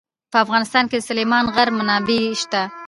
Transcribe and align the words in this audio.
په 0.31 0.37
افغانستان 0.45 0.83
کې 0.89 0.97
د 0.99 1.03
سلیمان 1.09 1.45
غر 1.55 1.69
منابع 1.77 2.21
شته. 2.41 2.61